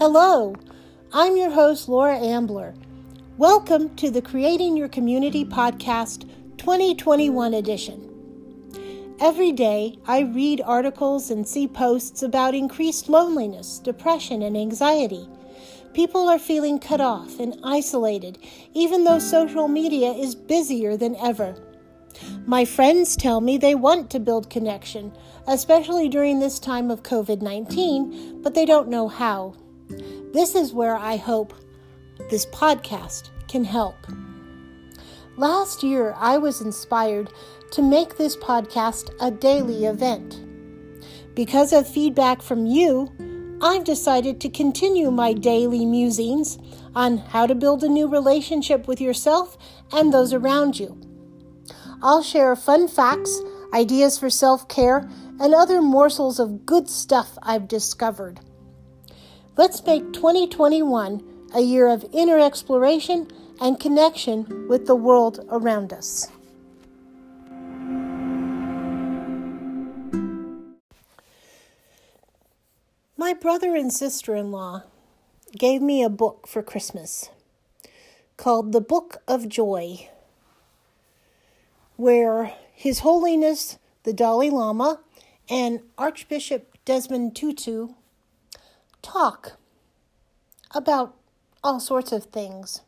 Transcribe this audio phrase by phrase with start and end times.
[0.00, 0.54] Hello,
[1.12, 2.72] I'm your host, Laura Ambler.
[3.36, 6.26] Welcome to the Creating Your Community Podcast
[6.56, 9.14] 2021 edition.
[9.20, 15.28] Every day, I read articles and see posts about increased loneliness, depression, and anxiety.
[15.92, 18.38] People are feeling cut off and isolated,
[18.72, 21.54] even though social media is busier than ever.
[22.46, 25.12] My friends tell me they want to build connection,
[25.46, 29.56] especially during this time of COVID 19, but they don't know how.
[30.32, 31.54] This is where I hope
[32.30, 33.96] this podcast can help.
[35.36, 37.32] Last year, I was inspired
[37.72, 40.40] to make this podcast a daily event.
[41.34, 43.10] Because of feedback from you,
[43.62, 46.58] I've decided to continue my daily musings
[46.94, 49.56] on how to build a new relationship with yourself
[49.92, 50.98] and those around you.
[52.02, 53.40] I'll share fun facts,
[53.72, 58.40] ideas for self care, and other morsels of good stuff I've discovered.
[59.56, 61.22] Let's make 2021
[61.54, 63.28] a year of inner exploration
[63.60, 66.28] and connection with the world around us.
[73.16, 74.84] My brother and sister in law
[75.58, 77.28] gave me a book for Christmas
[78.36, 80.08] called The Book of Joy
[81.96, 85.00] where His Holiness the Dalai Lama
[85.48, 87.88] and Archbishop Desmond Tutu
[89.02, 89.52] talk
[90.74, 91.16] about
[91.62, 92.82] all sorts of things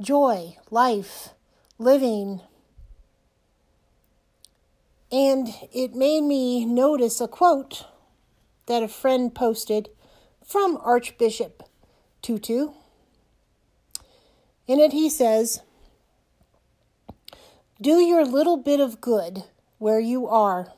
[0.00, 1.30] joy, life,
[1.78, 2.40] living.
[5.10, 7.86] And it made me notice a quote
[8.66, 9.88] that a friend posted
[10.44, 11.62] from Archbishop
[12.22, 12.70] Tutu.
[14.66, 15.62] In it, he says,
[17.80, 19.44] do your little bit of good
[19.78, 20.72] where you are.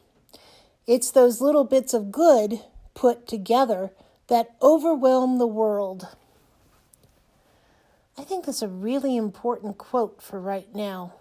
[0.87, 2.61] It's those little bits of good
[2.95, 3.91] put together
[4.31, 6.07] that overwhelm the world.
[8.17, 11.15] I think that's a really important quote for right now.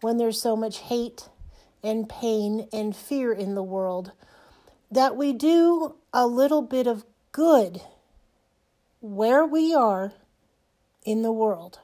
[0.00, 1.28] When there's so much hate
[1.82, 4.12] and pain and fear in the world,
[4.90, 7.82] that we do a little bit of good
[9.00, 10.14] where we are
[11.04, 11.78] in the world.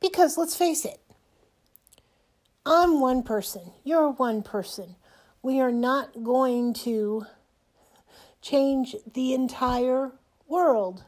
[0.00, 1.00] Because let's face it,
[2.64, 4.94] I'm one person, you're one person.
[5.42, 7.26] We are not going to
[8.48, 10.12] change the entire
[10.46, 11.04] world,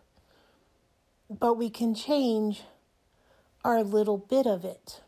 [1.31, 2.63] but we can change
[3.65, 5.01] our little bit of it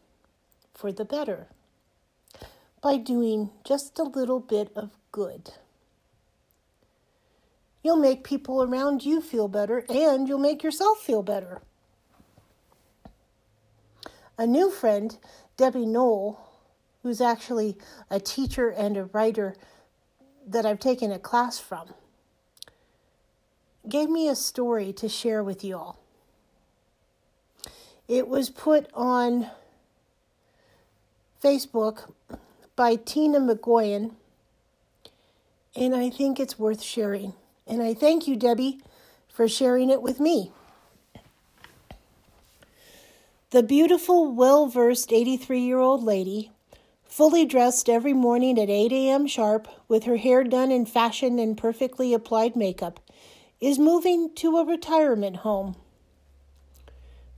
[0.75, 1.49] for the better
[2.83, 5.51] by doing just a little bit of good.
[7.83, 11.61] You'll make people around you feel better and you'll make yourself feel better.
[14.39, 15.17] A new friend
[15.57, 16.39] Debbie Knoll,
[17.03, 17.77] who's actually
[18.09, 19.57] a teacher and a writer
[20.47, 21.95] that I've taken a class from,
[23.89, 25.99] gave me a story to share with you all.
[28.09, 29.51] It was put on
[31.43, 32.13] Facebook
[32.77, 34.13] by Tina McGoyan,
[35.77, 37.35] and I think it's worth sharing.
[37.67, 38.81] And I thank you, Debbie,
[39.29, 40.51] for sharing it with me.
[43.51, 46.53] The beautiful, well versed 83 year old lady,
[47.05, 49.27] fully dressed every morning at 8 a.m.
[49.27, 53.01] sharp, with her hair done in fashion and perfectly applied makeup,
[53.61, 55.77] is moving to a retirement home.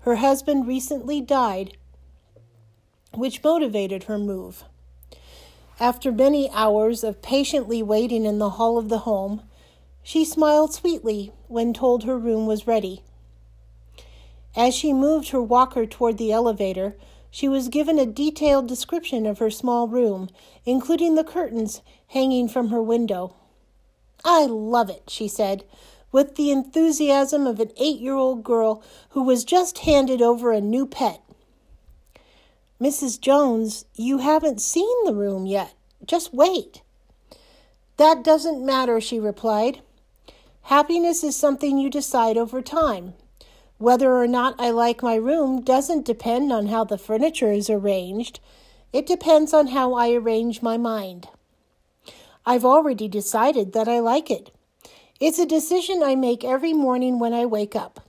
[0.00, 1.76] Her husband recently died,
[3.12, 4.64] which motivated her move.
[5.80, 9.42] After many hours of patiently waiting in the hall of the home,
[10.02, 13.02] she smiled sweetly when told her room was ready.
[14.54, 16.96] As she moved her walker toward the elevator,
[17.30, 20.28] she was given a detailed description of her small room,
[20.64, 23.34] including the curtains hanging from her window.
[24.24, 25.64] I love it, she said,
[26.12, 30.60] with the enthusiasm of an eight year old girl who was just handed over a
[30.60, 31.20] new pet.
[32.80, 33.20] Mrs.
[33.20, 35.74] Jones, you haven't seen the room yet.
[36.04, 36.82] Just wait.
[37.96, 39.80] That doesn't matter, she replied.
[40.62, 43.14] Happiness is something you decide over time.
[43.78, 48.38] Whether or not I like my room doesn't depend on how the furniture is arranged,
[48.92, 51.28] it depends on how I arrange my mind.
[52.44, 54.50] I've already decided that I like it.
[55.22, 58.00] It's a decision I make every morning when I wake up.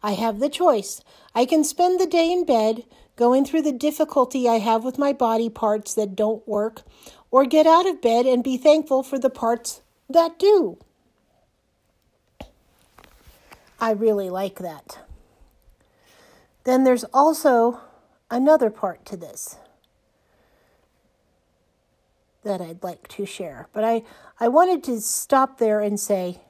[0.00, 1.00] I have the choice.
[1.34, 2.84] I can spend the day in bed,
[3.16, 6.82] going through the difficulty I have with my body parts that don't work,
[7.32, 10.78] or get out of bed and be thankful for the parts that do.
[13.80, 15.00] I really like that.
[16.62, 17.80] Then there's also
[18.30, 19.58] another part to this
[22.46, 23.68] that I'd like to share.
[23.72, 24.02] But I,
[24.40, 26.40] I wanted to stop there and say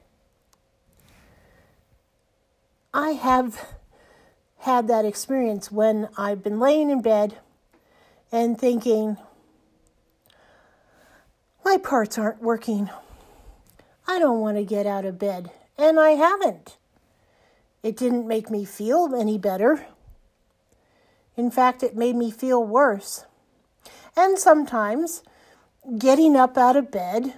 [2.93, 3.65] I have
[4.59, 7.37] had that experience when I've been laying in bed
[8.31, 9.17] and thinking,
[11.65, 12.89] my parts aren't working.
[14.07, 15.51] I don't want to get out of bed.
[15.77, 16.77] And I haven't.
[17.83, 19.85] It didn't make me feel any better.
[21.35, 23.25] In fact, it made me feel worse.
[24.15, 25.23] And sometimes
[25.95, 27.33] getting up out of bed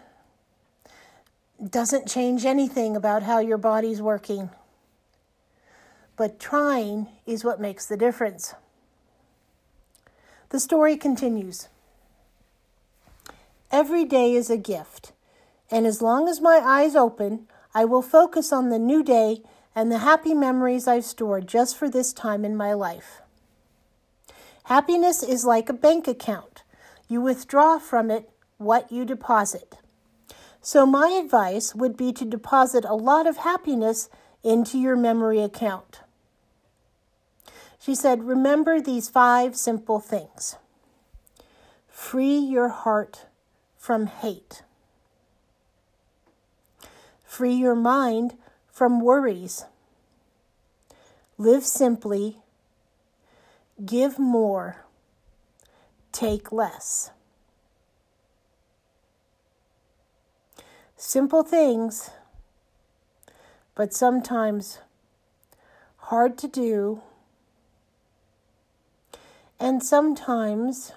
[1.63, 4.49] doesn't change anything about how your body's working.
[6.15, 8.55] But trying is what makes the difference.
[10.49, 11.67] The story continues.
[13.71, 15.11] Every day is a gift,
[15.69, 19.43] and as long as my eyes open, I will focus on the new day
[19.75, 23.21] and the happy memories I've stored just for this time in my life.
[24.63, 26.63] Happiness is like a bank account.
[27.07, 28.29] You withdraw from it
[28.59, 29.77] what you deposit.
[30.61, 34.09] So, my advice would be to deposit a lot of happiness
[34.43, 36.01] into your memory account.
[37.79, 40.57] She said, Remember these five simple things
[41.87, 43.25] free your heart
[43.77, 44.63] from hate,
[47.23, 48.37] free your mind
[48.69, 49.65] from worries,
[51.37, 52.39] live simply,
[53.85, 54.85] give more,
[56.11, 57.11] take less.
[61.01, 62.09] Simple things,
[63.73, 64.79] but sometimes
[65.95, 67.01] hard to do,
[69.61, 70.91] and sometimes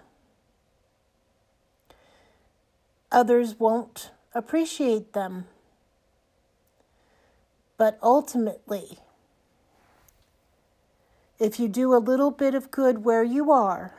[3.12, 5.46] others won't appreciate them.
[7.76, 8.98] But ultimately,
[11.38, 13.94] if you do a little bit of good where you are,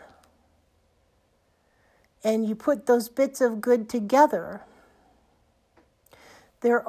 [2.26, 4.64] and you put those bits of good together,
[6.64, 6.84] they're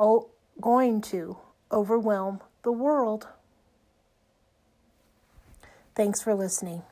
[0.61, 1.37] going to
[1.71, 3.26] overwhelm the world.
[5.94, 6.82] Thanks for listening.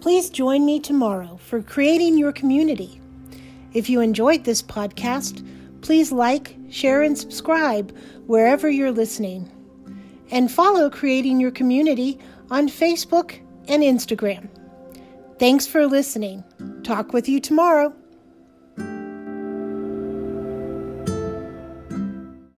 [0.00, 3.00] Please join me tomorrow for Creating Your Community.
[3.74, 5.46] If you enjoyed this podcast,
[5.82, 7.96] please like, share, and subscribe
[8.26, 9.48] wherever you're listening.
[10.30, 12.18] And follow Creating Your Community
[12.50, 14.48] on Facebook and Instagram.
[15.40, 16.44] Thanks for listening.
[16.82, 17.94] Talk with you tomorrow.